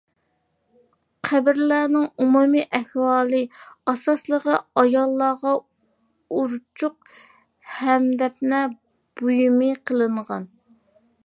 قەبرىلەرنىڭ 1.27 2.07
ئومۇمىي 2.23 2.63
ئەھۋالى 2.79 3.41
ئاساسلىقى 3.93 4.57
ئاياللارغا 4.83 5.53
ئۇرچۇق 6.39 7.13
ھەمدەپنە 7.83 8.63
بۇيۇمى 9.23 9.71
قىلىنغان. 9.91 10.51